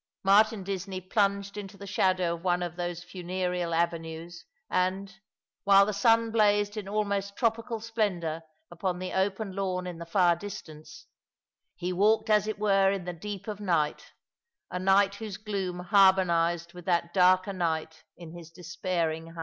[0.23, 5.19] Martin Disney plunged into the shadow of one of those funereal avenues, and—
[5.63, 8.41] while the sun blazed in almost tropical splendour
[8.71, 11.05] upon the open lawn in the far distance—
[11.75, 14.13] he walked as it were in the deep of night,
[14.71, 19.37] a night whose gloom harmonized with that darker night in his despairing heart.